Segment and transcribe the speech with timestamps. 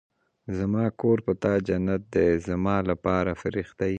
[0.57, 3.89] زما کور په تا جنت دی زما لپاره فرښته يې